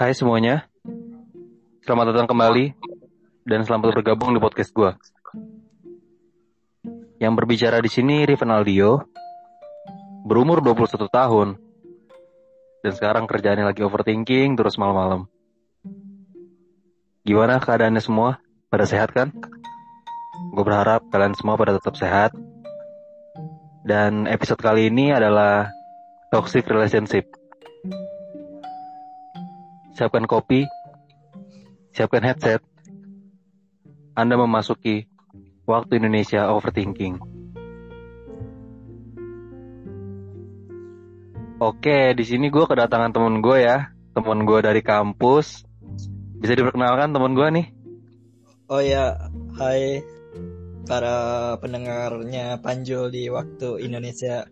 [0.00, 0.64] Hai semuanya,
[1.84, 2.72] selamat datang kembali
[3.44, 4.96] dan selamat bergabung di podcast gue.
[7.20, 9.04] Yang berbicara di sini Riven Aldio,
[10.24, 11.48] berumur 21 tahun,
[12.80, 15.28] dan sekarang kerjaannya lagi overthinking terus malam-malam.
[17.20, 18.40] Gimana keadaannya semua?
[18.72, 19.36] Pada sehat kan?
[20.56, 22.32] Gue berharap kalian semua pada tetap sehat.
[23.84, 25.68] Dan episode kali ini adalah
[26.32, 27.28] toxic relationship.
[30.00, 30.64] Siapkan kopi,
[31.92, 32.64] siapkan headset.
[34.16, 35.04] Anda memasuki
[35.68, 37.20] waktu Indonesia overthinking.
[41.60, 45.68] Oke, di sini gue kedatangan temen gue ya, temen gue dari kampus.
[46.40, 47.66] Bisa diperkenalkan temen gue nih?
[48.72, 49.28] Oh ya,
[49.60, 50.00] hai
[50.88, 54.48] para pendengarnya Panjul di waktu Indonesia.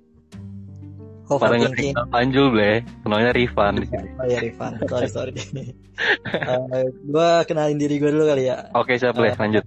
[1.28, 1.92] Overthinking.
[1.92, 2.73] kenal Panjul ble,
[3.05, 4.09] kenalnya Rifan di sini.
[4.16, 5.32] Oh ya Rifan, sorry sorry.
[6.52, 8.73] uh, gue kenalin diri gue dulu kali ya.
[8.73, 9.65] Oke siap ble, Eh, lanjut.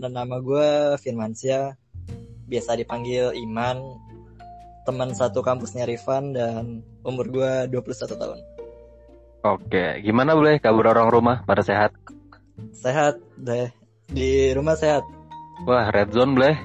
[0.00, 0.68] Nama gue
[1.00, 1.76] Firmansyah,
[2.48, 3.84] biasa dipanggil Iman,
[4.88, 8.40] teman satu kampusnya Rifan dan umur gue 21 tahun.
[9.44, 11.36] Oke, gimana ble kabar orang rumah?
[11.44, 11.92] Pada sehat?
[12.72, 13.68] Sehat deh,
[14.08, 15.04] di rumah sehat.
[15.68, 16.56] Wah, red zone ble,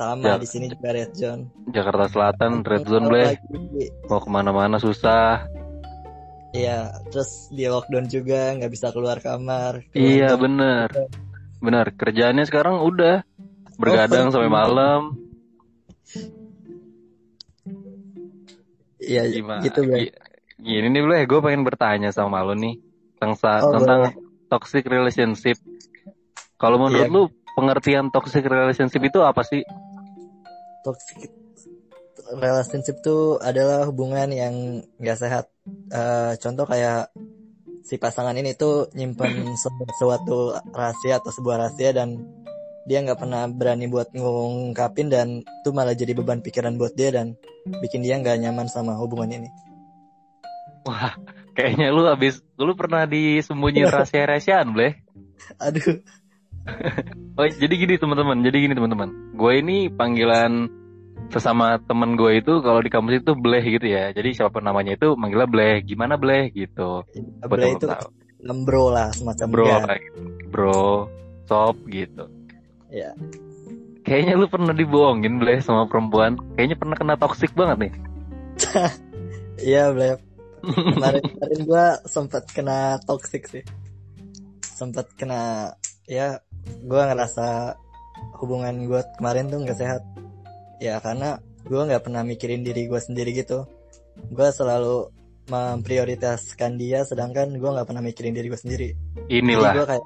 [0.00, 0.40] Sama Ya.
[0.40, 1.44] di sini juga Red John.
[1.68, 3.12] Jakarta Selatan red zone.
[3.12, 5.44] Lagi- Mau ke mana-mana susah.
[6.50, 9.84] Iya, terus di lockdown juga nggak bisa keluar kamar.
[9.86, 10.40] Keluar Iya kamar.
[10.40, 10.88] bener,
[11.60, 11.86] bener.
[11.92, 13.20] Kerjaannya sekarang udah
[13.76, 15.20] bergadang Oh, sampai malam.
[18.98, 19.22] Iya,
[19.60, 19.84] gitu.
[19.84, 20.16] Gi-
[20.56, 22.76] Gini nih ble, gue pengen bertanya sama lo nih
[23.16, 24.00] tentang Oh, tentang
[24.48, 25.56] toxic relationship.
[26.56, 27.12] Kalau menurut Iya.
[27.12, 29.60] lu pengertian toxic relationship itu apa sih?
[30.80, 31.28] Toxic
[32.30, 34.54] relationship itu adalah hubungan yang
[35.00, 35.44] nggak sehat.
[35.90, 37.10] Eh, contoh kayak
[37.82, 42.20] si pasangan ini tuh nyimpen se- suatu rahasia atau sebuah rahasia dan
[42.86, 47.36] dia nggak pernah berani buat ngungkapin dan itu malah jadi beban pikiran buat dia dan
[47.84, 49.50] bikin dia nggak nyaman sama hubungan ini.
[50.88, 51.12] Wah,
[51.52, 54.96] kayaknya lu habis lu pernah disembunyiin rahasia-rahasiaan, Bleh.
[55.60, 56.00] Aduh,
[57.40, 59.08] Oh, jadi gini teman-teman, jadi gini teman-teman.
[59.32, 60.68] Gue ini panggilan
[61.30, 64.10] sesama temen gue itu kalau di kampus itu Bleh gitu ya.
[64.12, 65.80] Jadi siapa pun namanya itu manggilnya Bleh.
[65.86, 67.06] Gimana Bleh gitu.
[67.40, 68.08] Yang itu tahu.
[68.40, 70.20] lembro lah semacam Bro, gitu.
[70.48, 70.88] bro,
[71.44, 72.24] sob gitu.
[72.88, 73.12] Ya.
[74.00, 76.36] Kayaknya lu pernah dibohongin Bleh sama perempuan.
[76.56, 77.92] Kayaknya pernah kena toxic banget nih.
[79.60, 80.24] Iya, Blep.
[80.64, 83.60] Kemarin kemarin gue sempat kena toxic sih.
[84.64, 85.76] Sempat kena
[86.08, 86.40] ya
[86.84, 87.76] gue ngerasa
[88.40, 90.02] hubungan gue kemarin tuh nggak sehat.
[90.80, 93.68] Ya karena gue nggak pernah mikirin diri gue sendiri gitu.
[94.32, 95.12] Gue selalu
[95.50, 98.88] memprioritaskan dia sedangkan gue nggak pernah mikirin diri gue sendiri.
[99.28, 100.04] Inilah, gue kayak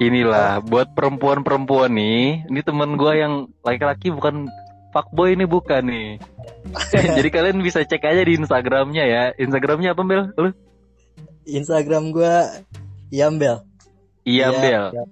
[0.00, 2.48] inilah buat perempuan-perempuan nih.
[2.48, 4.50] Ini temen gue yang laki-laki bukan
[4.90, 6.10] fuckboy ini bukan nih.
[7.16, 9.22] Jadi kalian bisa cek aja di Instagramnya ya.
[9.38, 10.22] Instagramnya apa Bel?
[10.36, 10.50] Lu?
[11.46, 12.34] Instagram gue
[13.14, 13.64] Yambel.
[14.26, 14.84] Iya Bel.
[14.92, 15.04] Iya,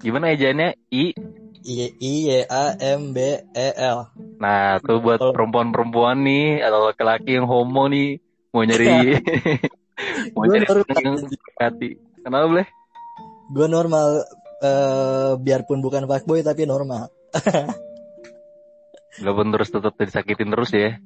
[0.00, 0.80] Gimana ejaannya?
[0.88, 1.12] I.
[1.60, 3.20] I I Y A M B
[3.52, 4.08] E L.
[4.40, 8.16] Nah tuh buat perempuan-perempuan nih atau laki-laki yang homo nih
[8.48, 8.88] mau nyari
[10.34, 10.64] mau nyari
[11.04, 11.20] yang
[11.60, 12.00] hati.
[12.24, 12.66] Kenapa boleh?
[13.52, 14.24] Gue normal
[14.64, 17.12] eh biarpun bukan fuckboy tapi normal.
[19.20, 20.96] Gak pun terus tetap disakitin terus ya.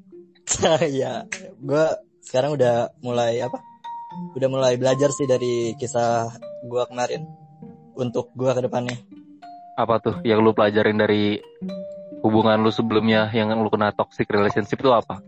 [0.87, 1.27] ya,
[1.59, 1.85] gue
[2.23, 3.59] sekarang udah mulai apa?
[4.39, 6.31] Udah mulai belajar sih dari kisah
[6.63, 7.27] gue kemarin
[7.97, 8.99] untuk gue ke depannya.
[9.75, 11.43] Apa tuh yang lu pelajarin dari
[12.25, 15.21] hubungan lu sebelumnya yang lu kena toxic relationship itu apa?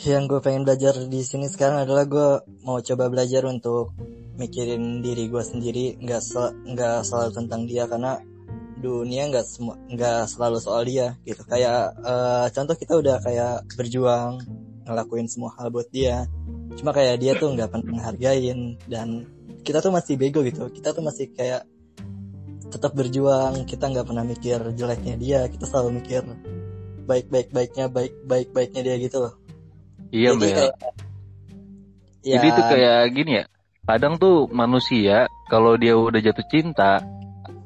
[0.00, 2.28] Yang gue pengen belajar di sini sekarang adalah gue
[2.64, 3.92] mau coba belajar untuk
[4.40, 8.16] mikirin diri gue sendiri, nggak sel- nggak selalu tentang dia karena
[8.80, 11.44] dunia nggak semua nggak selalu soal dia gitu.
[11.44, 14.40] Kayak eh, contoh kita udah kayak berjuang
[14.88, 16.24] ngelakuin semua hal buat dia,
[16.80, 19.28] cuma kayak dia tuh nggak pernah menghargain dan
[19.62, 20.68] kita tuh masih bego gitu.
[20.72, 21.64] Kita tuh masih kayak
[22.70, 26.22] tetap berjuang, kita nggak pernah mikir jeleknya dia, kita selalu mikir
[27.04, 29.34] baik baik baiknya baik baik baiknya dia gitu loh.
[30.14, 30.76] Iya Jadi kayak-
[32.22, 33.44] ya, Jadi tuh kayak gini ya.
[33.90, 37.02] Kadang tuh manusia kalau dia udah jatuh cinta,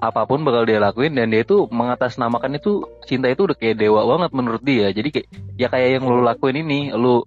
[0.00, 4.08] apa pun bakal dia lakuin dan dia itu mengatasnamakan itu cinta itu udah kayak dewa
[4.08, 4.88] banget menurut dia.
[4.88, 5.28] Jadi kayak
[5.60, 7.24] ya kayak yang lu lakuin ini, lu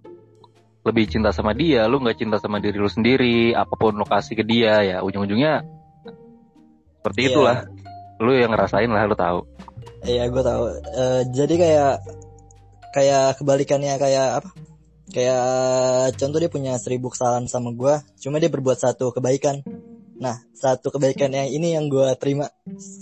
[0.87, 4.39] lebih cinta sama dia, lu nggak cinta sama diri lu sendiri, apa pun lu kasih
[4.39, 5.67] ke dia ya ujung-ujungnya
[6.99, 7.29] seperti Iya.
[7.31, 7.57] itulah.
[8.17, 9.39] Lu yang ngerasain lah, lu tahu.
[10.01, 10.63] Iya gue tahu.
[10.73, 11.93] Eh, jadi kayak
[12.95, 14.49] kayak kebalikannya kayak apa?
[15.07, 15.39] kayak
[16.19, 19.63] contoh dia punya seribu kesalahan sama gue cuma dia berbuat satu kebaikan
[20.19, 22.51] nah satu kebaikan yang ini yang gue terima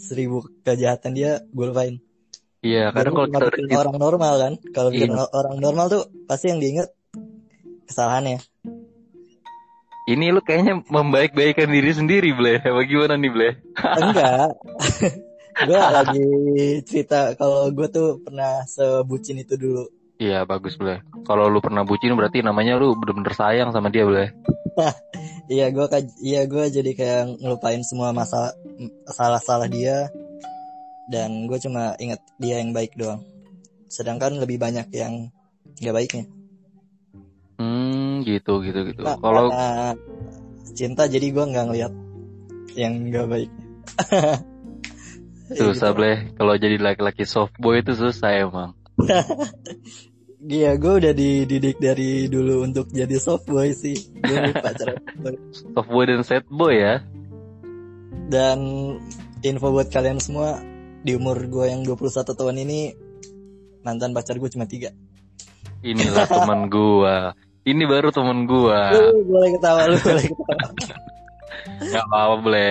[0.05, 1.97] seribu kejahatan dia gue lupain
[2.61, 5.17] Iya, kadang kalau kita orang normal kan kalau Iya.
[5.33, 6.93] orang normal tuh pasti yang diinget
[7.87, 8.41] kesalahannya
[10.05, 12.61] ini lu kayaknya membaik-baikan diri sendiri, Ble.
[12.61, 13.49] Apa gimana nih, Ble?
[13.81, 14.53] enggak
[15.65, 16.27] gue lagi
[16.85, 21.03] cerita kalau gue tuh pernah sebucin itu dulu Iya, bagus, Ble.
[21.27, 24.31] Kalau lu pernah bucin berarti namanya lu bener-bener sayang sama dia, Ble.
[25.51, 25.85] iya gue
[26.21, 28.51] iya gue jadi kayak ngelupain semua masalah
[29.07, 30.09] salah-salah dia
[31.09, 33.21] dan gue cuma inget dia yang baik doang
[33.87, 35.29] sedangkan lebih banyak yang
[35.79, 36.25] nggak baiknya
[38.25, 39.01] gitu, gitu, gitu.
[39.05, 39.93] Nah, Kalau karena
[40.73, 41.93] cinta jadi gue nggak ngeliat
[42.75, 43.51] yang nggak baik
[45.61, 46.33] susah, Ble.
[46.33, 48.73] Kalau jadi laki-laki soft boy itu susah emang.
[50.45, 53.97] Iya, gue udah dididik dari dulu untuk jadi soft boy sih.
[54.21, 54.93] Gue lupa cara.
[55.49, 57.01] Soft boy dan sad boy ya.
[58.29, 58.59] Dan
[59.41, 60.61] info buat kalian semua,
[61.01, 62.93] di umur gue yang 21 tahun ini,
[63.81, 64.93] mantan pacar gue cuma tiga.
[65.81, 67.33] Inilah teman gua.
[67.65, 68.93] Ini baru teman gua.
[68.93, 70.69] Lu boleh ketawa, lu boleh ketawa.
[71.81, 72.65] Gak apa-apa.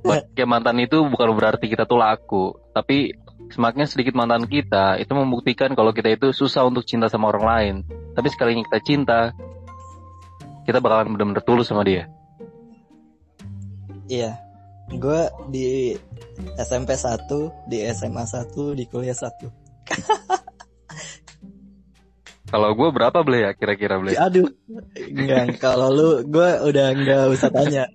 [0.00, 2.56] Buat kayak mantan itu bukan berarti kita tuh laku.
[2.72, 3.12] Tapi
[3.52, 7.74] semakin sedikit mantan kita, itu membuktikan kalau kita itu susah untuk cinta sama orang lain.
[8.16, 9.20] Tapi sekalinya kita cinta,
[10.64, 12.08] kita bakalan benar-benar tulus sama dia.
[14.08, 14.40] Iya,
[14.88, 15.20] gue
[15.52, 15.94] di
[16.56, 19.28] SMP 1, di SMA 1, di kuliah 1.
[22.50, 24.18] Kalau gue berapa, Ble ya kira-kira, Ble?
[24.18, 24.50] Aduh,
[24.98, 27.86] enggak, kalau lu, gue udah nggak usah tanya.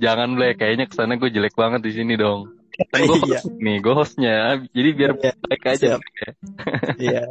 [0.00, 0.56] Jangan, Ble.
[0.56, 2.48] Kayaknya ke sana gue jelek banget di sini dong.
[2.88, 3.38] Kan gue Iya.
[3.44, 4.36] host nih, gue hostnya.
[4.72, 5.86] Jadi biar Iya, baik aja.
[6.00, 6.26] Ble.
[7.04, 7.22] Iya.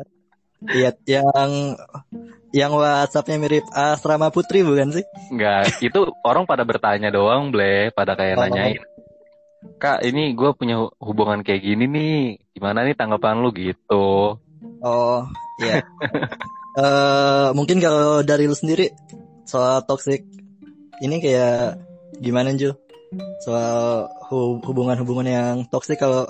[0.61, 1.51] Iya, yang
[2.53, 5.05] yang WhatsAppnya mirip Asrama Putri bukan sih?
[5.33, 7.89] Enggak, itu orang pada bertanya doang, Ble.
[7.91, 8.45] Pada kayak Oh.
[8.45, 8.77] nanyain.
[9.77, 12.17] Kak, ini gue punya hu- hubungan kayak gini nih.
[12.53, 14.37] Gimana nih tanggapan lu gitu?
[14.81, 15.19] Oh,
[15.61, 15.75] iya.
[16.71, 18.89] Eh, mungkin kalau dari lu sendiri
[19.43, 20.23] soal toxic
[20.99, 21.77] ini kayak
[22.17, 22.71] gimana Ju?
[23.39, 26.23] Soal hu- hubungan-hubungan yang toxic kalau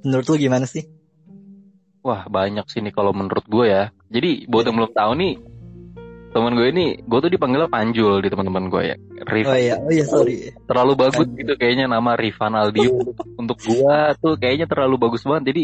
[0.00, 0.88] menurut lu gimana sih?
[2.00, 3.88] Wah, banyak sih nih kalau menurut gue ya.
[4.08, 4.68] Jadi, buat Iya.
[4.68, 5.32] yang belum tahu nih,
[6.30, 8.96] teman gue ini, gue tuh dipanggilnya Panjul di teman-teman gue ya.
[9.24, 10.52] Rif, Oh iya, oh iya sorry.
[10.64, 11.38] terlalu bagus Panjul.
[11.40, 12.92] gitu kayaknya nama Rifan Aldio
[13.40, 15.52] untuk gue tuh kayaknya terlalu bagus banget.
[15.52, 15.62] Jadi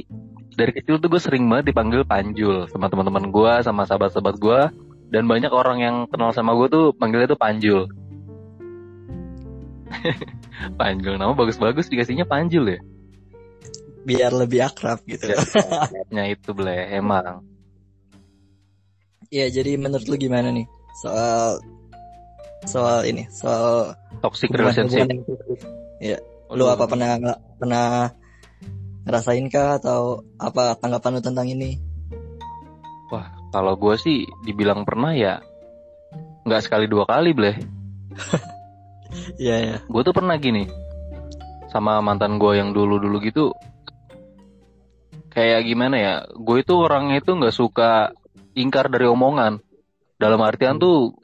[0.60, 4.60] dari kecil tuh gue sering banget dipanggil Panjul sama teman-teman gue, sama sahabat-sahabat gue,
[5.08, 7.88] dan banyak orang yang kenal sama gue tuh panggilnya tuh Panjul.
[10.80, 12.80] Panjul nama bagus-bagus dikasihnya Panjul ya.
[14.04, 15.32] Biar lebih akrab gitu.
[16.12, 17.40] Ya, itu ble emang.
[19.32, 20.66] Iya, jadi menurut lu gimana nih
[21.00, 21.62] soal
[22.68, 25.08] soal ini, soal Toxic relationship.
[26.04, 26.20] Iya.
[26.50, 27.16] Lu apa pernah
[27.56, 28.10] pernah
[29.04, 31.80] ngerasain kah atau apa tanggapan lu tentang ini?
[33.10, 35.42] Wah, kalau gue sih dibilang pernah ya
[36.46, 37.56] nggak sekali dua kali bleh.
[39.42, 39.76] Iya, iya.
[39.90, 40.70] Gue tuh pernah gini
[41.70, 43.50] sama mantan gue yang dulu-dulu gitu.
[45.30, 46.14] Kayak gimana ya?
[46.34, 48.14] Gue itu orangnya itu nggak suka
[48.54, 49.62] ingkar dari omongan.
[50.14, 51.14] Dalam artian tuh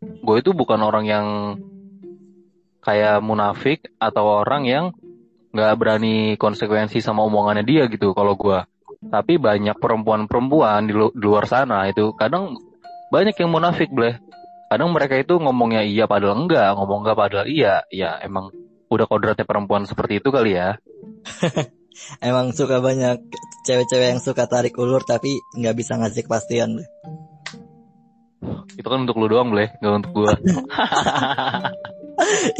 [0.00, 1.26] gue itu bukan orang yang
[2.80, 4.84] kayak munafik atau orang yang
[5.50, 8.58] nggak berani konsekuensi sama omongannya dia gitu kalau gue.
[9.00, 12.54] Tapi banyak perempuan-perempuan di, lu- di luar sana itu kadang
[13.10, 14.20] banyak yang munafik bleh.
[14.70, 17.82] Kadang mereka itu ngomongnya iya padahal enggak, ngomong enggak padahal iya.
[17.90, 18.54] Ya emang
[18.90, 20.78] udah kodratnya perempuan seperti itu kali ya.
[22.24, 23.20] Emang suka banyak
[23.66, 26.80] cewek-cewek yang suka tarik ulur tapi nggak bisa ngasih kepastian.
[28.78, 30.32] Itu kan untuk lu doang bleh, nggak untuk gua.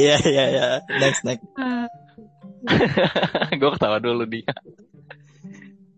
[0.00, 0.66] Iya iya iya.
[0.88, 1.44] Next next.
[3.60, 4.52] Gue ketawa dulu dia.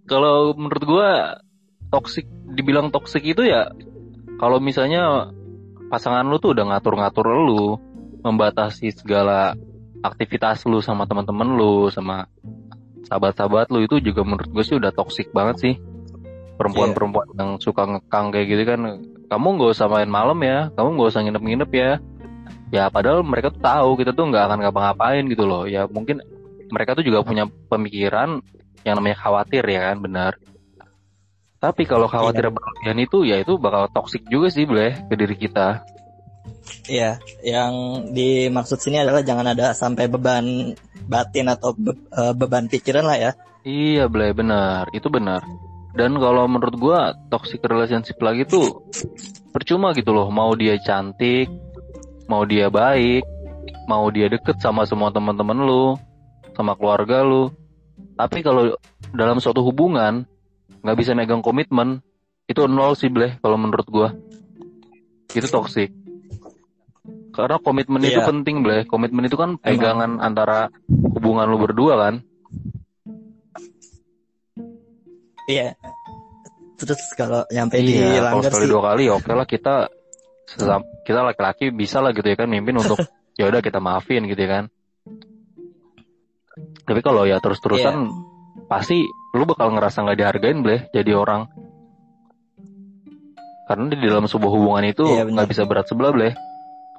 [0.07, 1.11] Kalau menurut gua
[1.89, 3.71] toksik, dibilang toksik itu ya
[4.43, 5.31] kalau misalnya
[5.93, 7.79] pasangan lu tuh udah ngatur-ngatur lu,
[8.25, 9.55] membatasi segala
[10.03, 12.27] aktivitas lu sama teman-teman lu, sama
[13.07, 15.75] sahabat-sahabat lu itu juga menurut gue sih udah toksik banget sih.
[16.59, 18.81] Perempuan-perempuan yang suka ngekang kayak gitu kan,
[19.31, 21.91] kamu nggak usah main malam ya, kamu nggak usah nginep-nginep ya.
[22.73, 25.69] Ya padahal mereka tuh tahu kita tuh nggak akan ngapa-ngapain gitu loh.
[25.69, 26.25] Ya mungkin
[26.73, 28.41] mereka tuh juga punya pemikiran
[28.83, 30.33] yang namanya khawatir ya kan benar.
[31.63, 35.85] Tapi kalau khawatir berlebihan itu ya itu bakal toksik juga sih boleh ke diri kita.
[36.91, 37.73] Iya, yang
[38.11, 40.75] dimaksud sini adalah jangan ada sampai beban
[41.07, 43.33] batin atau be- eh, beban pikiran lah ya.
[43.63, 45.47] Iya boleh benar, itu benar.
[45.93, 48.81] dan kalau menurut gua toxic relationship lagi tuh
[49.53, 51.53] percuma gitu loh mau dia cantik
[52.25, 53.21] mau dia baik
[53.85, 56.01] mau dia deket sama semua teman-teman lu
[56.57, 57.53] sama keluarga lu.
[58.17, 58.77] Tapi kalau
[59.13, 60.25] dalam suatu hubungan
[60.83, 62.03] nggak bisa megang komitmen
[62.49, 64.09] itu nol sih bleh kalau menurut gua.
[65.33, 65.93] Itu toxic.
[67.33, 68.29] Karena komitmen itu Iya.
[68.29, 68.85] penting bleh.
[68.85, 72.15] Komitmen itu kan pegangan antara hubungan lu berdua kan?
[75.49, 75.73] Iya.
[76.77, 79.75] Terus kalau nyampe iya di kalau langgar sekali sih, dua kali oke lah kita
[81.07, 82.99] kita laki-laki bisa lah gitu ya kan mimpin untuk
[83.39, 84.65] ya udah kita maafin gitu ya kan
[86.83, 88.65] tapi kalau ya terus-terusan Iya.
[88.69, 91.49] pasti lu bakal ngerasa nggak dihargain bleh jadi orang.
[93.63, 96.33] Karena di dalam sebuah hubungan itu Iya, nggak bisa berat sebelah bleh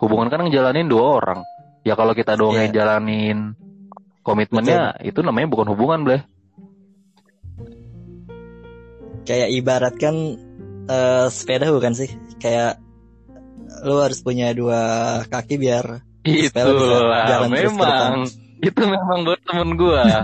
[0.01, 1.39] hubungan kan ngejalanin dua orang.
[1.83, 2.67] Ya kalau kita doang Iya.
[2.67, 3.37] yang jalanin
[4.23, 6.21] komitmennya itu namanya bukan hubungan bleh
[9.23, 10.15] kayak ibarat kan
[10.87, 12.11] eh, sepeda bukan sih?
[12.39, 12.79] Kayak
[13.83, 14.81] lu harus punya dua
[15.27, 18.13] kaki biar itu jalan terus memang
[18.63, 20.23] itu memang buat temen gua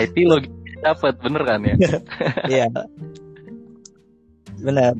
[0.00, 0.40] IT lo
[0.82, 1.76] dapat bener kan ya
[2.52, 2.66] Iya.
[4.62, 4.94] Benar.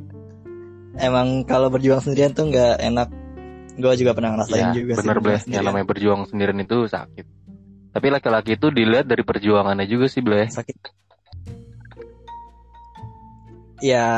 [0.98, 3.08] Emang kalau berjuang sendirian tuh nggak enak.
[3.78, 5.22] Gue juga pernah ngerasain ya juga bener sih.
[5.24, 7.24] bleh yang namanya berjuang sendirian itu sakit
[7.92, 10.76] tapi laki-laki itu dilihat dari perjuangannya juga sih bleh sakit.
[13.84, 14.08] Ya,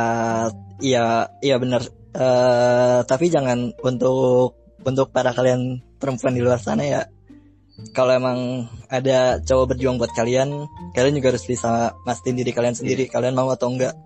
[0.78, 1.82] iya, iya benar.
[2.14, 4.54] Eh, tapi jangan untuk
[4.86, 7.02] untuk para kalian perempuan di luar sana ya.
[7.90, 8.38] Kalau emang
[8.86, 11.70] ada cowok berjuang buat kalian, kalian juga harus bisa
[12.02, 13.06] mastiin diri kalian sendiri.
[13.06, 13.98] Kalian mau atau enggak?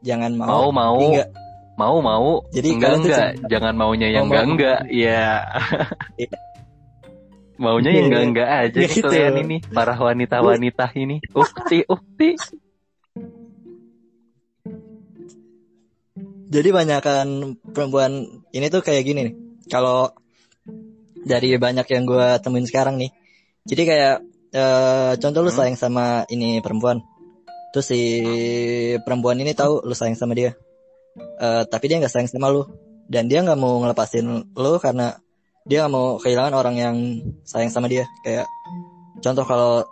[0.00, 0.68] Jangan mau mau.
[0.70, 1.28] mau tapi enggak.
[1.76, 4.52] mau mau Jadi enggak kalian tuh enggak cuma- jangan maunya yang Mau, enggak mau.
[4.52, 5.24] enggak ya
[6.16, 6.38] Iya.
[7.62, 9.04] maunya yang enggak enggak aja Iya, gitu.
[9.06, 12.28] kalian ini para wanita-wanita ini ukti ukti
[16.50, 17.26] Jadi banyakan
[17.62, 18.12] perempuan
[18.50, 19.34] ini tuh kayak gini nih.
[19.70, 20.10] Kalau
[21.24, 23.10] dari banyak yang gue temuin sekarang nih.
[23.68, 24.16] Jadi kayak
[24.50, 25.58] eh, contoh lu Hmm.
[25.62, 27.04] sayang sama ini perempuan.
[27.70, 28.02] Terus si
[29.06, 30.56] perempuan ini tahu lu sayang sama dia.
[31.38, 32.66] Eh, tapi dia nggak sayang sama lu.
[33.10, 35.18] Dan dia nggak mau ngelepasin lu karena
[35.66, 36.96] dia nggak mau kehilangan orang yang
[37.46, 38.06] sayang sama dia.
[38.26, 38.46] Kayak
[39.22, 39.84] contoh kalau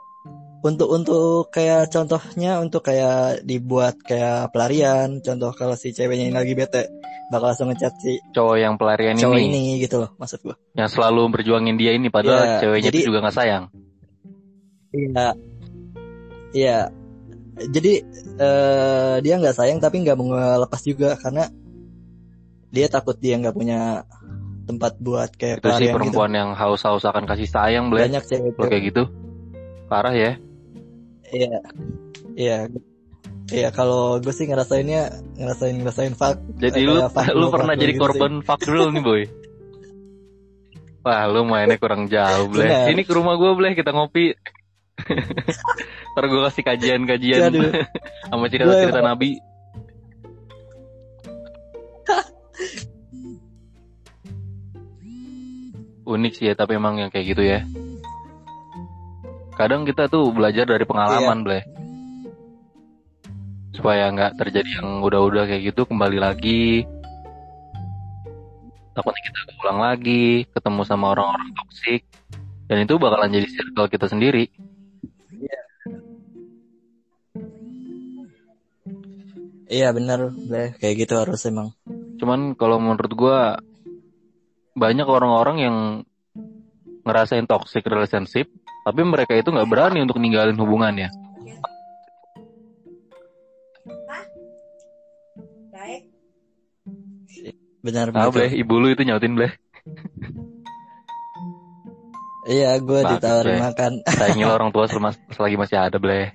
[0.59, 6.59] untuk untuk kayak contohnya untuk kayak dibuat kayak pelarian contoh kalau si ceweknya ini lagi
[6.59, 6.91] bete
[7.31, 10.57] bakal langsung ngechat si cowok yang pelarian cowok ini, ini gitu loh maksud gua.
[10.75, 13.65] Yang selalu berjuangin dia ini padahal Iya, ceweknya jadi- itu juga nggak sayang.
[14.89, 15.27] Iya.
[16.57, 16.79] Iya.
[17.59, 17.93] Jadi
[18.39, 21.47] eh, dia nggak sayang tapi nggak mau lepas juga karena
[22.73, 24.09] dia takut dia nggak punya
[24.69, 25.97] tempat buat kayak itu sih pelarian gitu.
[25.97, 29.03] perempuan yang haus-haus akan kasih sayang banyak cewek kayak gitu
[29.89, 30.37] parah ya
[31.33, 31.59] iya.
[32.39, 32.59] Iya.
[33.49, 35.09] Iya kalau gue sih ngerasainnya
[35.41, 36.37] ngerasain ngerasain fuck.
[36.61, 39.25] Jadi lu fuck lu pernah jadi gitu korban fuck girl nih boy?
[41.01, 44.37] Wah lu mainnya kurang jauh bleh sini ke rumah gue bleh kita ngopi.
[46.13, 47.49] Ntar gue kasih kajian-kajian
[48.29, 49.41] sama cerita-cerita nabi.
[56.09, 57.65] Unik sih ya tapi emang yang kayak gitu ya
[59.59, 60.91] kadang kita tuh belajar dari Iya.
[60.91, 61.63] pengalaman bleh
[63.75, 66.83] supaya nggak terjadi yang udah-udah kayak gitu kembali lagi.
[68.91, 72.03] Takutnya kita ulang lagi ketemu sama orang-orang toksik
[72.67, 74.51] dan itu bakalan jadi circle kita sendiri.
[79.69, 79.93] Iya.
[79.95, 80.75] Bener Bleh.
[80.81, 81.71] kayak gitu harus emang.
[82.19, 83.63] Cuman kalau menurut gua
[84.75, 85.77] banyak orang-orang yang
[87.07, 88.51] ngerasain toxic relationship,
[88.89, 91.13] tapi mereka itu nggak berani untuk ninggalin hubungannya.
[95.69, 96.03] Baik.
[97.85, 99.53] benar Ah, bleh, ibu lu itu nyautin bleh.
[102.49, 103.61] Iya gue ditawarin Bleh.
[103.61, 106.33] makan Sayangi lo orang tua selama, selagi masih ada bleh.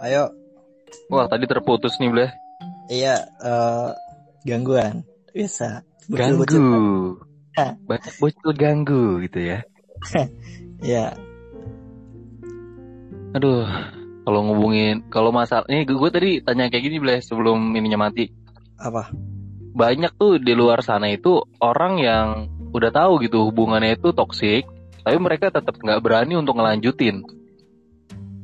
[0.00, 0.32] ayo
[1.12, 2.30] Wah tadi terputus nih bleh.
[2.88, 3.88] iya eh,
[4.48, 5.04] gangguan
[5.36, 7.20] bisa Ganggu.
[7.86, 9.58] Banyak bocil ganggu gitu ya.
[10.82, 11.14] Iya
[13.32, 13.64] Aduh,
[14.28, 18.28] kalau ngubungin, kalau masalah, ini gue, tadi tanya kayak gini bleh sebelum ininya mati.
[18.76, 19.08] apa
[19.72, 22.26] banyak tuh di luar sana itu orang yang
[22.76, 24.68] udah tahu gitu hubungannya itu toksik,
[25.00, 27.24] tapi mereka tetap nggak berani untuk ngelanjutin.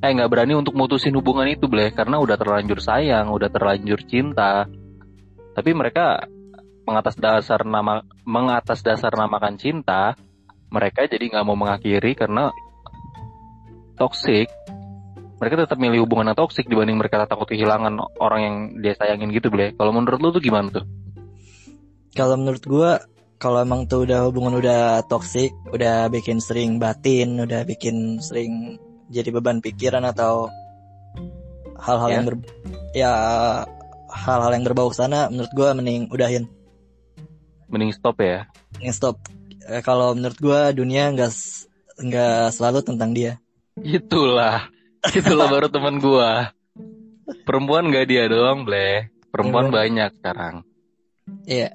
[0.00, 4.64] Eh nggak berani untuk mutusin hubungan itu bleh karena udah terlanjur sayang, udah terlanjur cinta.
[5.52, 6.25] Tapi mereka
[6.88, 10.16] mengatas dasar nama mengatas dasar namakan cinta,
[10.68, 12.52] mereka jadi nggak mau mengakhiri karena
[13.96, 14.48] toksik.
[15.38, 19.54] mereka tetap milih hubungan yang toksik dibanding mereka takut kehilangan orang yang dia sayangin gitu
[19.54, 20.82] ble kalau menurut lu tuh gimana tuh
[22.10, 22.98] Kalau menurut gua
[23.38, 28.82] kalau emang tuh udah hubungan udah toksik, udah bikin sering batin, udah bikin sering
[29.14, 30.50] jadi beban pikiran atau
[31.78, 32.14] hal-hal Ya.
[32.18, 32.34] yang ber
[32.98, 33.12] ya
[34.10, 36.50] hal-hal yang berbau sana menurut gua mending udahin,
[37.70, 39.22] mending stop ya mending stop.
[39.68, 41.32] Eh, kalau menurut gua dunia nggak
[42.00, 43.32] nggak selalu tentang dia.
[43.78, 44.66] itulah
[45.06, 46.50] itulah baru teman gua
[47.44, 49.75] perempuan gak dia doang ble perempuan Iya.
[49.75, 50.54] banyak sekarang
[51.44, 51.68] Iya,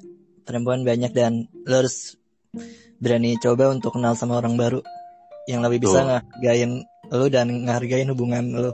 [0.44, 2.18] perempuan banyak dan lo harus
[3.00, 4.84] berani coba untuk kenal sama orang baru
[5.46, 6.06] yang lebih bisa Tuh.
[6.10, 6.70] ngehargain
[7.08, 8.70] lo dan ngehargain hubungan lo.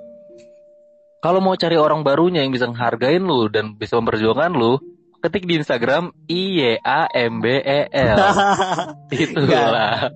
[1.21, 4.81] kalau mau cari orang barunya yang bisa menghargain lu dan bisa memperjuangkan lu
[5.21, 8.19] ketik di Instagram I Y A M B E L
[9.13, 10.11] itulah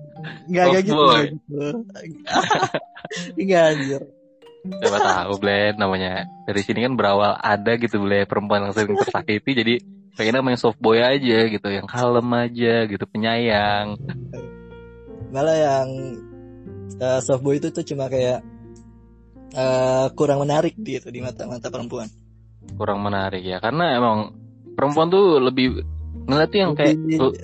[0.49, 0.97] Enggak kayak gitu.
[0.97, 1.21] Fuckboy.
[1.21, 2.35] nggak gitu.
[3.37, 4.01] Enggak anjir.
[4.65, 9.51] Siapa tahu Ble namanya dari sini kan berawal ada gitu Ble perempuan yang sering tersakiti
[9.53, 9.73] jadi
[10.17, 13.93] pengennya main soft boy aja gitu yang kalem aja gitu penyayang
[15.29, 15.87] Malah yang
[16.97, 18.41] uh, soft boy itu tuh cuma kayak
[19.53, 22.09] eh, kurang menarik gitu di mata-mata perempuan.
[22.65, 24.33] kurang menarik ya karena emang
[24.75, 25.81] perempuan tuh lebih
[26.25, 27.37] ngeliat tuh yang kayak Lebih- lu-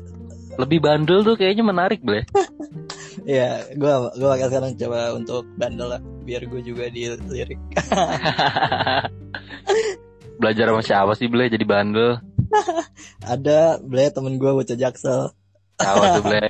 [0.53, 2.21] lebih bandel tuh kayaknya menarik Ble
[3.21, 7.59] Iya, gua gua bakal sekarang coba untuk bandel lah biar gue juga dilirik.
[10.37, 12.17] belajar sama siapa sih Ble jadi bandel
[13.23, 15.31] Ada ble temen gue bocah jaksel.
[15.75, 16.41] siapa tuh Ble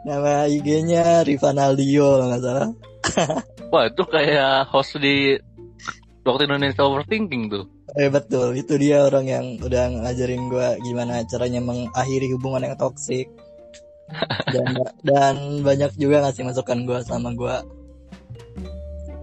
[0.00, 2.68] Nama IG-nya Rivanaldio nggak salah.
[3.68, 5.38] wah itu kayak host di
[6.28, 7.64] waktu Indonesia Overthinking tuh.
[7.96, 13.32] Eh betul, itu dia orang yang udah ngajarin gue gimana caranya mengakhiri hubungan yang toksik.
[14.48, 14.72] Dan,
[15.04, 17.56] dan banyak juga ngasih masukan gue sama gue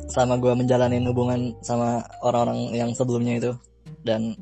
[0.05, 3.51] sama gue menjalanin hubungan sama orang-orang yang sebelumnya itu.
[4.05, 4.38] Dan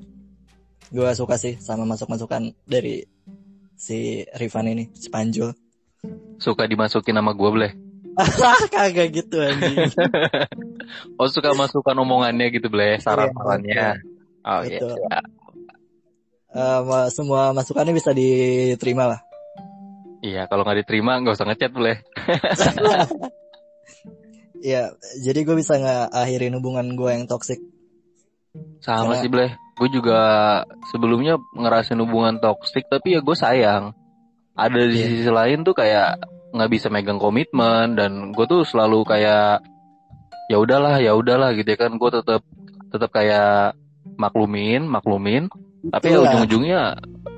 [0.91, 3.07] gue suka sih sama masuk-masukan dari
[3.79, 5.55] si Rifan ini si Panjul.
[6.43, 7.82] Suka dimasukin nama gue Ble
[8.73, 9.89] kagak gitu anjing
[11.19, 13.99] oh suka masukan omongannya gitu Ble saran-sarannya
[14.43, 14.95] oh iya Betul.
[16.53, 19.19] Eh, ma- semua masukannya bisa diterima lah
[20.19, 21.99] Iya, kalau nggak diterima nggak usah ngechat boleh.
[24.63, 24.87] ya
[25.19, 27.59] jadi gue bisa ngakhirin hubungan gue yang toksik
[28.79, 29.51] Sama Karena- sih boleh.
[29.73, 30.19] Gue juga
[30.87, 33.89] sebelumnya ngerasain hubungan toksik, tapi ya gue sayang.
[34.53, 35.05] Ada di Iya.
[35.09, 36.21] sisi lain tuh kayak
[36.53, 39.65] nggak bisa megang komitmen dan gue tuh selalu kayak
[40.47, 41.97] ya udahlah, ya udahlah gitu ya kan.
[41.97, 42.45] Gue tetap
[42.93, 43.73] tetap kayak
[44.15, 45.49] maklumin, maklumin.
[45.89, 46.29] Tapi ya Itulah.
[46.31, 46.81] ujung-ujungnya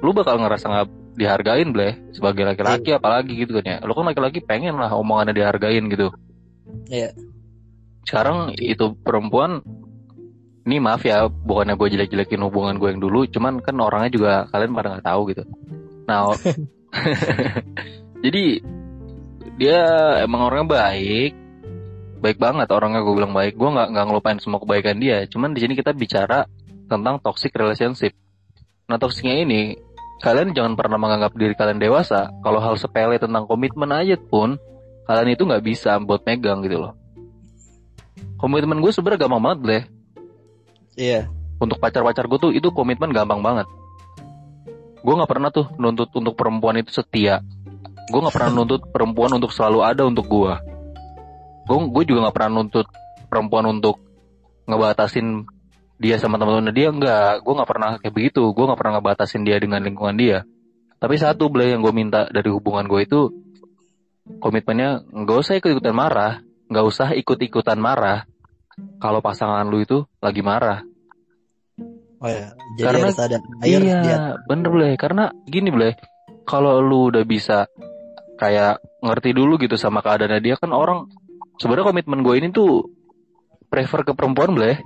[0.04, 3.78] lu bakal ngerasa nggak dihargain bleh sebagai laki-laki apalagi gitu kan ya.
[3.88, 6.12] Lu kan laki-laki pengen lah omongannya dihargain gitu.
[6.89, 7.10] Iya.
[8.06, 9.65] sekarang itu perempuan
[10.65, 14.73] ini maaf ya bukannya gue jelek-jelekin hubungan gue yang dulu cuman kan orangnya juga kalian
[14.78, 15.43] pada nggak tahu gitu
[16.06, 16.30] nah
[18.25, 18.62] jadi
[19.58, 19.79] dia
[20.25, 21.31] emang orangnya baik.
[22.19, 23.53] Baik banget orangnya gue bilang baik.
[23.53, 25.23] Gue nggak nggak ngelupain semua kebaikan dia.
[25.29, 26.49] Cuman di sini kita bicara
[26.89, 28.17] tentang toxic relationship.
[28.89, 29.77] Nah toksiknya ini
[30.25, 32.34] kalian jangan pernah menganggap diri kalian dewasa.
[32.41, 34.58] Kalau hal sepele tentang komitmen aja pun
[35.05, 36.93] kalian itu nggak bisa buat megang gitu loh.
[38.41, 39.84] Komitmen gue sebenarnya gampang banget deh
[40.99, 41.27] iya.
[41.55, 43.67] Untuk pacar-pacar gue tuh itu komitmen gampang banget.
[45.05, 47.39] Gue nggak pernah tuh nuntut untuk perempuan itu setia
[48.05, 50.53] gue nggak pernah nuntut perempuan untuk selalu ada untuk gue
[51.65, 52.87] gue gue juga nggak pernah nuntut
[53.27, 53.97] perempuan untuk
[54.69, 55.45] ngebatasin
[55.95, 58.43] dia sama teman-teman dia enggak gue nggak pernah kayak begitu.
[58.51, 60.43] Gue nggak pernah ngebatasin dia dengan lingkungan dia.
[60.99, 63.21] Tapi satu beli yang gue minta dari hubungan gue itu
[64.41, 66.43] komitmennya nggak usah ikut-ikutan marah.
[66.67, 68.27] Nggak usah ikut-ikutan marah.
[68.99, 70.83] Kalau pasangan lu itu lagi marah.
[72.19, 74.91] Oh ya jadi Karena- harus ada air iya, dia bener boleh.
[74.99, 75.95] Karena gini boleh,
[76.43, 77.71] kalau lu udah bisa
[78.36, 81.08] kayak ngerti dulu gitu sama keadaannya dia kan orang
[81.58, 82.91] sebenarnya komitmen gue ini tuh
[83.67, 84.84] prefer ke perempuan boleh.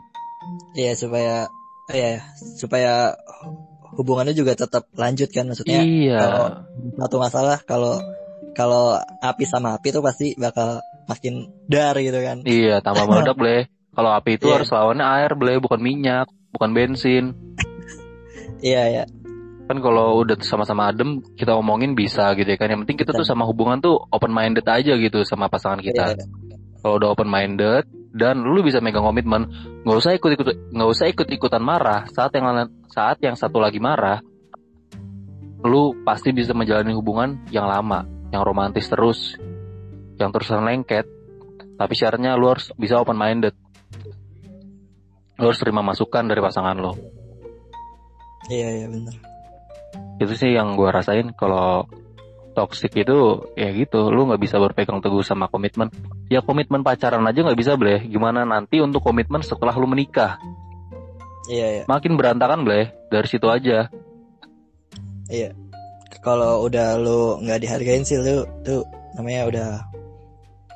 [0.74, 1.50] iya supaya
[1.90, 2.22] iya
[2.58, 3.18] supaya
[3.98, 6.54] hubungannya juga tetap lanjut kan maksudnya Iya, kalau-
[6.96, 7.94] satu masalah kalau
[8.54, 13.62] kalau api sama api tuh pasti bakal makin dar gitu kan iya tambah meledak boleh.
[13.90, 14.56] Kalau api itu Iya.
[14.62, 17.36] harus lawannya air boleh, bukan minyak, bukan bensin.
[18.62, 19.04] iya iya
[19.70, 22.74] Kan kalau udah sama-sama adem kita omongin bisa gitu ya kan.
[22.74, 26.18] Yang penting kita tuh sama hubungan tuh open minded aja gitu sama pasangan kita.
[26.18, 26.26] Iya.
[26.80, 27.84] kalau udah open minded
[28.16, 29.52] dan lu bisa megang komitmen
[29.84, 32.48] nggak usah ikut ikut nggak usah ikut ikutan marah saat yang
[32.88, 34.24] saat yang satu lagi marah
[35.68, 39.36] lu pasti bisa menjalani hubungan yang lama yang romantis terus
[40.16, 41.04] yang terusan lengket
[41.80, 43.56] Tapi syaratnya lu harus bisa open minded.
[45.40, 46.92] Lu harus terima masukan dari pasangan lo.
[48.52, 49.29] Iya iya benar.
[50.20, 51.88] Itu sih yang gua rasain kalau
[52.58, 54.12] toxic itu ya gitu.
[54.12, 55.88] Lu nggak bisa berpegang teguh sama komitmen.
[56.28, 60.36] Ya komitmen pacaran aja nggak bisa bleh gimana nanti untuk komitmen setelah lu menikah?
[61.50, 61.84] Iya iya.
[61.88, 63.88] Makin berantakan bleh dari situ aja.
[65.32, 65.56] Iya.
[66.20, 68.84] Kalau udah lu nggak dihargain sih lu tuh
[69.16, 69.70] namanya udah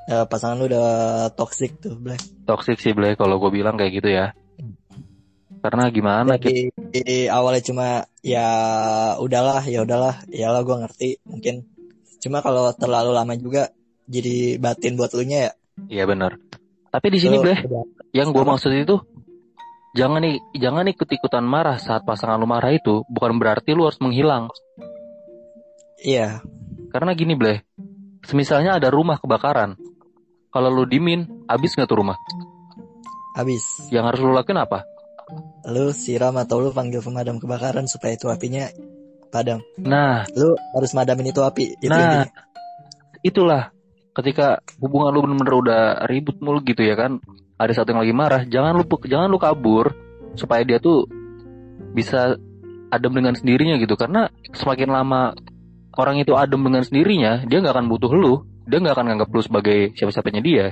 [0.08, 0.88] ya, pasangan lu udah
[1.36, 2.20] toxic tuh, Black.
[2.48, 4.36] toxic sih bleh kalau gue bilang kayak gitu ya
[5.64, 6.92] karena gimana Jadi kita?
[6.92, 7.88] di awalnya cuma
[8.20, 8.48] ya
[9.16, 10.20] udahlah ya udahlah.
[10.28, 11.64] Ya lah gue ngerti mungkin.
[12.20, 13.72] Cuma kalau terlalu lama juga
[14.12, 15.52] jadi batin buat lu nya ya.
[15.88, 16.36] Iya benar
[16.94, 17.58] tapi di sini bleh
[18.14, 19.02] yang gue maksud itu
[19.98, 23.02] jangan nih jangan ikut ikutan marah saat pasangan lu marah itu.
[23.10, 24.54] Bukan berarti lu harus menghilang.
[25.98, 26.46] Iya.
[26.94, 27.66] Karena gini bleh
[28.30, 29.74] semisalnya ada rumah kebakaran.
[30.54, 32.18] Kalau lu dimin habis nggak tuh rumah?
[33.34, 33.90] Habis.
[33.90, 34.86] Yang harus lu lakuin apa
[35.72, 38.68] lu siram atau lu panggil pemadam kebakaran supaya itu apinya
[39.34, 39.64] padam.
[39.80, 40.28] Nah.
[40.38, 41.80] Lu harus madamin itu api.
[41.82, 42.00] Itu nah.
[42.00, 42.30] intinya.
[43.26, 43.64] itulah.
[44.14, 47.18] Ketika hubungan lu bener-bener udah ribut mulu gitu ya kan
[47.58, 49.90] ada satu yang lagi marah jangan lu jangan lu kabur
[50.38, 51.10] supaya dia tuh
[51.98, 52.38] bisa
[52.94, 53.98] adem dengan sendirinya gitu.
[53.98, 55.34] Karena semakin lama
[55.98, 58.46] orang itu adem dengan sendirinya dia nggak akan butuh lu.
[58.70, 60.66] Dia nggak akan nganggap lu sebagai siapa-siapanya dia.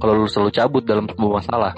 [0.00, 1.72] Kalau lu selalu cabut dalam sebuah masalah.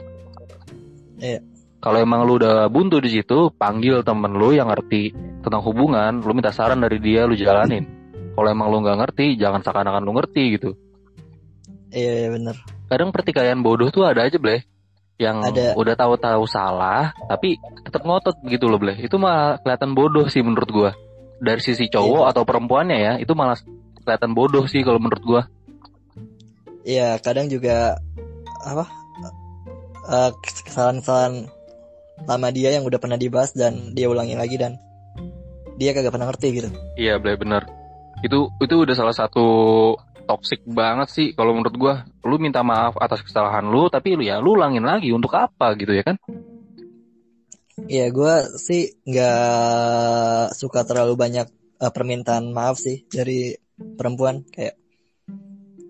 [1.18, 1.51] Iya.
[1.82, 5.10] Kalau emang lu udah buntu di situ panggil temen lu yang ngerti
[5.42, 7.82] tentang hubungan lu minta saran dari dia lu jalanin.
[8.38, 10.70] Kalau emang lu nggak ngerti jangan seakan-akan lu ngerti gitu.
[11.90, 12.54] Iya iya bener.
[12.86, 14.62] Kadang pertikaian bodoh tuh ada aja bleh.
[15.18, 15.66] Yang Ada.
[15.74, 19.02] udah tahu-tahu salah tapi tetap ngotot gitu loh bleh.
[19.02, 20.90] Itu malah kelihatan bodoh sih menurut gua.
[21.42, 23.58] Dari sisi cowok atau perempuannya ya itu malah
[24.06, 25.42] kelihatan bodoh sih kalau menurut gua.
[26.86, 27.98] Iya kadang juga
[28.62, 28.86] apa
[30.06, 30.30] eh,
[30.70, 31.50] kesalahan-kesalahan
[32.28, 34.78] lama dia yang udah pernah dibahas dan dia ulangi lagi dan
[35.76, 37.66] dia kagak pernah ngerti gitu iya bener
[38.22, 39.46] itu itu udah salah satu
[40.26, 44.38] toxic banget sih kalau menurut gua lu minta maaf atas kesalahan lu tapi lu ya
[44.38, 46.16] lu ulangin lagi untuk apa gitu ya kan
[47.88, 51.46] Iya, gue sih nggak suka terlalu banyak
[51.82, 53.56] eh, permintaan maaf sih dari
[53.98, 54.44] perempuan.
[54.54, 54.78] Kayak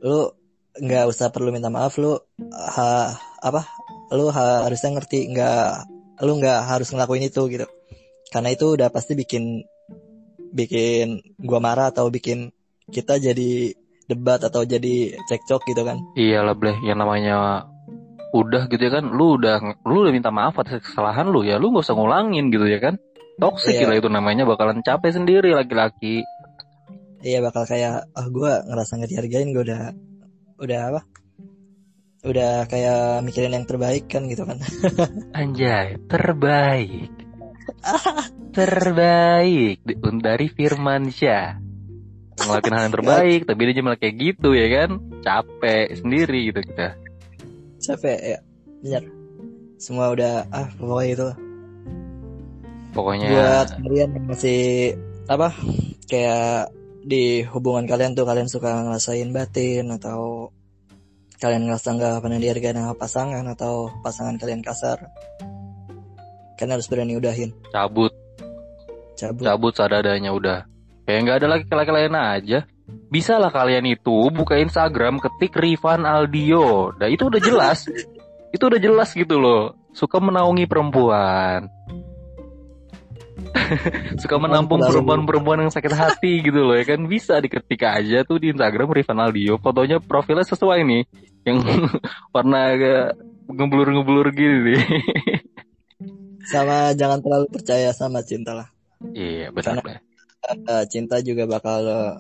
[0.00, 0.30] lu
[0.78, 2.16] nggak usah perlu minta maaf, lu
[2.54, 3.62] ha, apa?
[4.14, 5.68] Lu ha- harusnya ngerti nggak,
[6.22, 7.66] lu nggak harus ngelakuin itu gitu.
[8.30, 9.60] Karena itu udah pasti bikin
[10.52, 12.52] bikin gua marah atau bikin
[12.88, 13.74] kita jadi
[14.06, 15.98] debat atau jadi cekcok gitu kan.
[16.14, 17.66] Iyalah bleh yang namanya
[18.32, 21.68] udah gitu ya kan lu udah lu udah minta maaf atas kesalahan lu ya lu
[21.68, 22.96] nggak usah ngulangin gitu ya kan
[23.36, 23.92] toxic Iya.
[23.92, 26.24] lah itu namanya bakalan capek sendiri laki-laki
[27.22, 29.94] Iya bakal kayak, ah gua ngerasa nggak dihargain, gue udah
[30.58, 31.00] udah apa?
[32.22, 34.62] Udah kayak mikirin yang terbaik kan gitu kan.
[35.38, 37.10] anjay terbaik.
[38.54, 39.78] Terbaik.
[40.22, 41.46] Dari Firmansyah
[42.42, 44.90] ngelakuin hal yang terbaik tapi dia malah kayak gitu ya kan?
[45.22, 46.94] Capek sendiri gitu kita.
[47.82, 48.38] Capek ya.
[48.82, 49.22] Bener
[49.82, 51.28] semua udah ah pokoknya itu
[52.94, 54.60] pokoknya buat kalian yang masih
[55.26, 55.50] apa
[56.06, 56.70] kayak
[57.02, 60.54] di hubungan kalian tuh kalian suka ngerasain batin atau
[61.42, 65.10] kalian ngerasa nggak pernah dihargai sama pasangan atau pasangan kalian kasar
[66.54, 67.50] kalian harus berani udahin.
[67.74, 68.14] Cabut.
[69.18, 69.42] Cabut.
[69.42, 70.62] Cabut seadanya udah.
[71.02, 72.58] Kayak nggak ada lagi laki lain aja.
[73.10, 76.94] Bisa lah kalian itu buka Instagram ketik Rifan Aldio.
[76.94, 77.90] Nah itu udah jelas.
[78.54, 79.88] Itu udah jelas gitu loh.
[79.96, 81.72] Suka menaungi perempuan
[84.22, 87.00] suka menampung perempuan-perempuan yang sakit hati gitu loh ya kan.
[87.04, 89.56] Bisa diketik aja tuh di Instagram Rifan Aldio.
[89.56, 91.02] Fotonya profilnya sesuai nih.
[91.42, 91.56] Yang
[92.34, 93.02] warna agak
[93.48, 94.82] ngeblur-ngeblur gitu nih.
[96.52, 98.68] Sama jangan terlalu percaya sama cinta lah.
[99.12, 100.02] Iya benar Karena-
[100.42, 102.14] Eh, cinta juga bakal eh,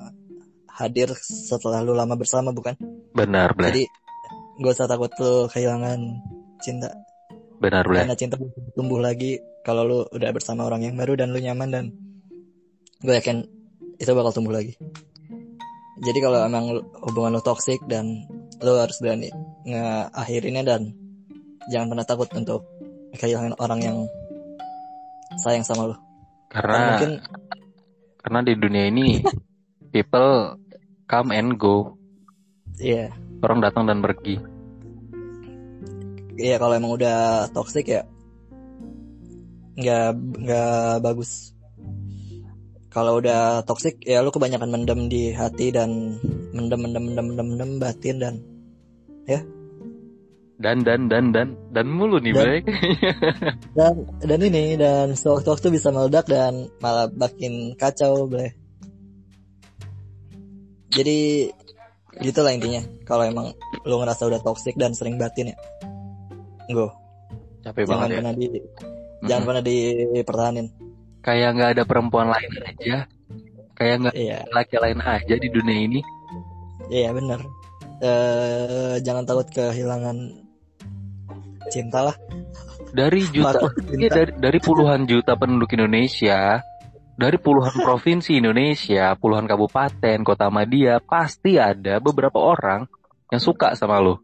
[0.70, 2.78] hadir setelah lu lama bersama bukan?
[3.10, 3.74] Benar benar.
[3.74, 3.90] Jadi
[4.62, 5.98] gak usah takut lu kehilangan
[6.62, 6.86] cinta.
[7.58, 8.06] benar benar.
[8.06, 8.36] Karena cinta
[8.72, 11.84] tumbuh lagi kalau lu udah bersama orang yang baru dan lu nyaman dan
[13.02, 13.46] gue yakin
[13.98, 14.74] itu bakal tumbuh lagi.
[16.02, 18.26] Jadi kalau emang hubungan lu toksik dan
[18.58, 19.30] lu harus berani
[19.62, 20.90] ngakhirinnya dan
[21.70, 22.66] jangan pernah takut untuk
[23.14, 23.96] kehilangan orang yang
[25.38, 25.96] sayang sama lu.
[26.50, 27.12] Karena karena mungkin
[28.22, 29.06] Karena di dunia ini
[29.94, 30.58] people
[31.10, 31.98] come and go,
[32.78, 33.10] iya
[33.42, 34.38] orang datang dan pergi.
[36.38, 38.02] iya kalau emang udah toksik ya
[39.78, 41.52] nggak nggak bagus.
[42.92, 46.20] Kalau udah toksik ya lu kebanyakan mendem di hati dan
[46.52, 48.34] mendem mendem mendem mendem, mendem batin dan
[49.24, 49.40] ya.
[50.62, 52.64] Dan dan dan dan dan mulu nih Dan- Blek.
[53.78, 58.52] dan dan ini dan sewaktu-waktu bisa meledak dan malah makin kacau boleh
[60.92, 61.48] jadi
[62.20, 62.84] gitulah intinya.
[63.08, 63.56] Kalau emang
[63.88, 65.56] lu ngerasa udah toxic dan sering batin ya
[66.70, 66.88] gue
[67.62, 68.50] Capek jangan banget ya.
[68.54, 68.60] di
[69.26, 70.68] jangan pernah dipertahanin
[71.22, 73.06] Kayak nggak ada perempuan lain aja.
[73.78, 76.00] Kayak nggak iya laki lain aja di dunia ini.
[76.90, 77.40] iya bener
[78.02, 80.18] eh jangan takut kehilangan
[81.70, 82.16] cinta lah
[82.90, 86.60] Dari juta cinta dari, dari puluhan juta penduduk Indonesia,
[87.16, 92.84] dari puluhan provinsi Indonesia, puluhan kabupaten, kota media, pasti ada beberapa orang
[93.32, 94.20] yang suka sama lo.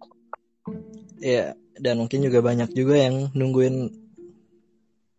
[1.23, 4.08] iya dan mungkin juga banyak juga yang nungguin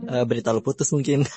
[0.08, 1.28] eh, berita lu putus mungkin.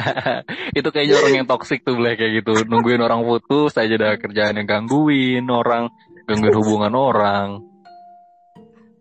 [0.78, 2.66] Itu kayaknya orang yang toksik tuh Blek, kayak gitu.
[2.66, 5.90] Nungguin orang putus aja ada kerjaan yang gangguin orang
[6.26, 7.48] gangguin hubungan orang.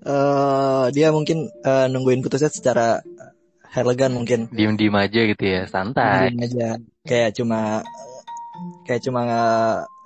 [0.06, 3.02] Eh dia mungkin eh, nungguin putusnya secara
[3.76, 4.48] elegan mungkin.
[4.50, 6.32] Diem diem aja gitu ya santai.
[6.32, 6.70] Diem aja.
[7.06, 7.84] Kayak cuma
[8.88, 9.46] kayak cuma nge,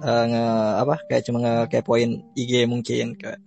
[0.01, 0.45] nge
[0.81, 3.39] apa kayak cuma nge kepoin IG mungkin kayak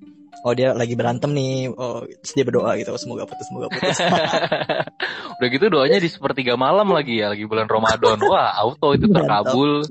[0.42, 1.70] oh dia lagi berantem nih.
[1.70, 2.90] Oh terus dia berdoa gitu.
[2.98, 3.98] Semoga putus semoga putus.
[5.38, 7.32] Udah gitu doanya di sepertiga malam lagi ya.
[7.32, 8.18] Lagi bulan Ramadan.
[8.26, 9.86] Wah auto itu terkabul.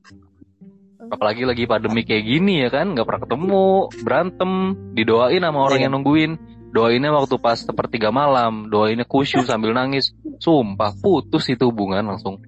[1.12, 2.96] Apalagi lagi pandemi kayak gini ya kan?
[2.96, 3.64] Nggak pernah ketemu
[4.04, 4.52] berantem.
[4.96, 5.86] Didoain sama orang Iya.
[5.90, 6.32] yang nungguin.
[6.72, 8.72] Doainnya waktu pas sepertiga malam.
[8.72, 10.16] Doainnya khusyuk sambil nangis.
[10.40, 12.40] Sumpah putus itu hubungan langsung.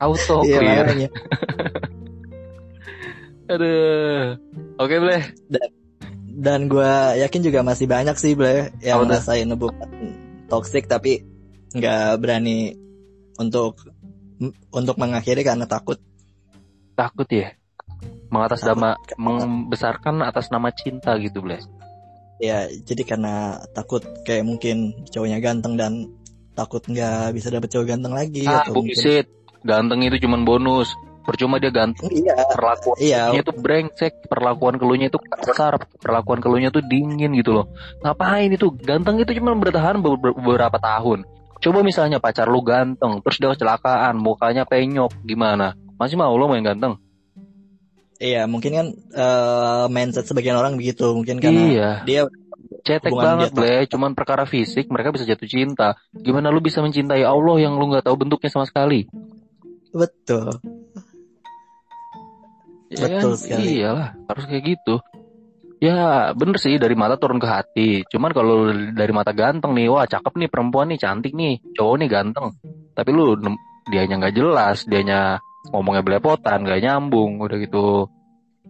[0.00, 0.86] Auto iya clear.
[3.52, 4.40] aduh.
[4.80, 5.22] Oke boleh
[6.42, 9.06] dan gue yakin juga masih banyak sih ble yang tuh?
[9.06, 9.90] ngerasain hubungan
[10.50, 11.22] toxic tapi
[11.70, 12.74] nggak berani
[13.38, 13.78] untuk
[14.74, 16.02] untuk mengakhiri karena takut.
[16.98, 17.54] Takut ya?
[18.34, 21.62] Mengatas nama membesarkan atas nama cinta gitu boleh
[22.42, 26.10] ya jadi karena takut kayak mungkin cowoknya ganteng dan
[26.58, 29.22] takut nggak bisa dapet cowok ganteng lagi ah atau mungkin
[29.62, 30.90] ganteng itu cuman bonus
[31.22, 36.82] percuma dia ganteng iya perlakuan iya tuh brengsek, perlakuan keluarnya itu kasar, perlakuan keluarnya tuh
[36.82, 37.66] dingin gitu loh.
[38.02, 38.68] Ngapain itu?
[38.82, 41.24] Ganteng itu cuma bertahan be- be- beberapa tahun.
[41.62, 45.78] Coba misalnya pacar lu ganteng, terus dia kecelakaan, mukanya penyok, gimana?
[45.94, 46.98] Masih mau lo main ganteng?
[48.22, 52.22] iya mungkin kan eh, mindset sebagian orang begitu mungkin karena iya, dia
[52.86, 53.90] cetek banget, ble.
[53.90, 55.98] Cuman perkara fisik, mereka bisa jatuh cinta.
[56.14, 59.10] Gimana lu bisa mencintai Allah yang lu nggak tahu bentuknya sama sekali?
[59.92, 60.56] betul
[62.92, 63.40] Ya Betul kan?
[63.40, 63.70] sekali.
[63.80, 64.94] Iyalah, harus kayak gitu.
[65.82, 67.90] Ya bener sih dari mata turun ke hati.
[68.06, 72.08] Cuman kalau dari mata ganteng nih, wah cakep nih perempuan nih, cantik nih, cowok nih
[72.12, 72.54] ganteng.
[72.94, 73.34] Tapi lu
[73.90, 75.42] dianya nggak jelas, dianya
[75.74, 78.06] ngomongnya belepotan, nggak nyambung, udah gitu.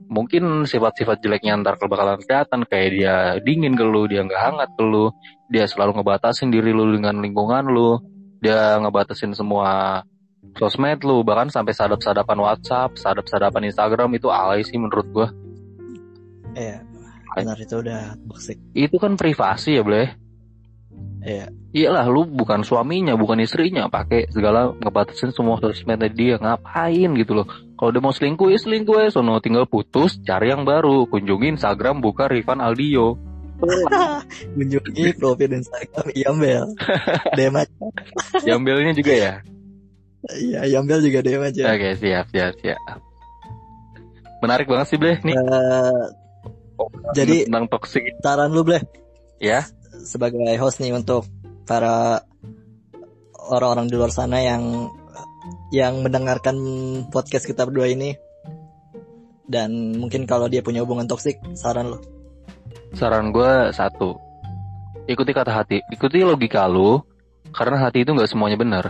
[0.09, 4.85] Mungkin sifat-sifat jeleknya ntar bakalan kelihatan kayak dia dingin ke lu, dia nggak hangat ke
[4.85, 5.13] lu,
[5.53, 8.01] dia selalu ngebatasin diri lu dengan lingkungan lu,
[8.41, 10.01] dia ngebatasin semua
[10.59, 15.29] sosmed lu bahkan sampai sadap-sadapan WhatsApp, sadap-sadapan Instagram itu alay sih menurut gua.
[16.53, 16.85] iya
[17.33, 20.13] benar itu udah toxic Itu kan privasi ya, Bleh.
[21.25, 27.33] iya Iyalah lu bukan suaminya, bukan istrinya, pakai segala ngebatasin semua sosmednya dia, ngapain gitu
[27.33, 27.49] loh.
[27.81, 32.05] Kalau dia mau selingkuh ya selingkuh ya, sono tinggal putus, cari yang baru, kunjungi Instagram
[32.05, 33.17] buka Rifan Aldio.
[34.59, 36.65] kunjungi profil Instagram Yambel
[37.39, 37.87] DM aja
[38.43, 39.35] Jambelnya juga ya.
[40.33, 42.79] Iya Yambel juga DM aja Oke, siap, siap, siap.
[44.39, 45.19] Menarik banget sih, Bleh.
[45.23, 46.03] Nih, Eh,
[47.15, 48.83] jadi- tentang toxic saran lu Bleh
[49.39, 49.63] ya.
[50.03, 51.27] sebagai host nih untuk
[51.63, 52.27] para
[53.51, 54.91] orang-orang di luar sana yang
[55.71, 56.55] yang mendengarkan
[57.11, 58.15] podcast kita berdua ini
[59.47, 61.99] dan mungkin kalau dia punya hubungan toksik saran lo
[62.93, 64.21] Saran gue satu,
[65.09, 67.01] ikuti kata hati, ikuti logika lu,
[67.49, 68.85] karena hati itu nggak semuanya benar.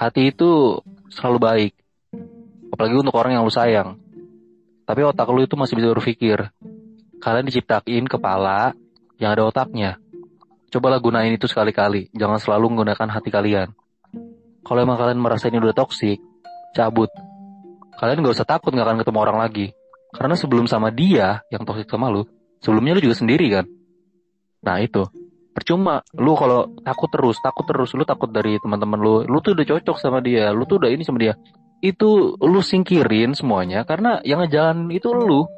[0.00, 0.80] Hati itu
[1.12, 1.72] selalu baik,
[2.72, 4.00] apalagi untuk orang yang lu sayang.
[4.88, 6.48] Tapi otak lu itu masih bisa berpikir.
[7.20, 8.72] Kalian diciptakin kepala
[9.20, 10.00] yang ada otaknya.
[10.72, 13.76] Cobalah gunain itu sekali-kali, jangan selalu menggunakan hati kalian.
[14.64, 16.16] Kalau emang kalian merasa ini udah toksik,
[16.72, 17.12] cabut.
[18.00, 19.76] Kalian nggak usah takut nggak akan ketemu orang lagi.
[20.16, 22.24] Karena sebelum sama dia yang toksik sama lu,
[22.64, 23.68] sebelumnya lu juga sendiri kan.
[24.64, 25.04] Nah itu,
[25.52, 26.02] percuma.
[26.16, 29.96] Lu kalau takut terus, takut terus, lu takut dari teman-teman lu, lu tuh udah cocok
[29.98, 31.34] sama dia, lu tuh udah ini sama dia.
[31.80, 35.48] Itu lu singkirin semuanya karena yang ngejalan itu lu.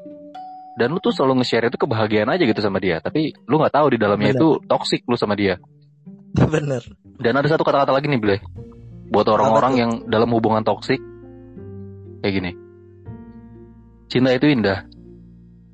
[0.73, 2.97] Dan lu tuh selalu nge-share itu kebahagiaan aja gitu sama dia.
[3.05, 5.61] Tapi lu nggak tahu di dalamnya itu toksik lu sama dia.
[6.33, 6.81] bener
[7.21, 8.37] Dan ada satu kata-kata lagi nih, Ble.
[9.13, 10.97] Buat orang-orang yang dalam hubungan toksik
[12.25, 12.53] kayak gini.
[14.09, 14.89] Cinta itu indah.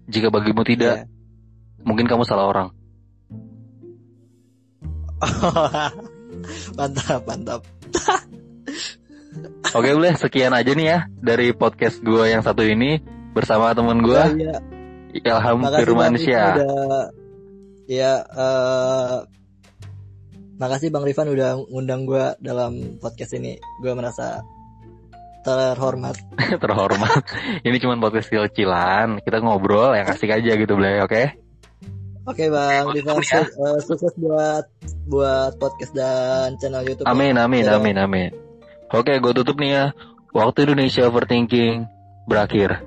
[0.08, 1.84] Jika bagimu tidak, Iya.
[1.86, 2.77] mungkin kamu salah orang.
[6.78, 7.60] mantap, mantap.
[9.76, 12.98] Oke boleh sekian aja nih ya dari podcast gue yang satu ini
[13.36, 14.22] bersama temen gue
[15.14, 16.52] Ya, Ilham makasih Bang Firmansyah.
[17.88, 19.16] Ya eh
[20.58, 23.56] makasih Bang Rifan udah ngundang gue dalam podcast ini.
[23.80, 24.42] Gue merasa
[25.46, 26.18] terhormat.
[26.62, 27.24] Terhormat.
[27.64, 29.22] Ini cuma podcast kecilan.
[29.22, 31.47] Kita ngobrol yang asik aja gitu boleh oke?
[32.28, 33.40] Oke Bang Rifan, Ya.
[33.40, 34.64] su- eh, sukses buat
[35.08, 37.08] buat podcast dan channel YouTube.
[37.08, 37.12] ya.
[37.12, 37.80] Amin amin Dadah.
[37.80, 38.30] amin amin.
[38.92, 39.84] Oke gue tutup nih ya.
[40.30, 41.88] Waktu Indonesia Overthinking
[42.28, 42.84] berakhir.